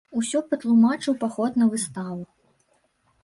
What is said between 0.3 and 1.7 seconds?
патлумачыў паход на